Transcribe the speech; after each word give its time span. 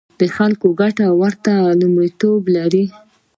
د 0.19 0.21
خلکو 0.35 0.67
ګټې 0.79 1.07
ورته 1.21 1.53
لومړیتوب 1.81 2.41
لري. 2.55 2.85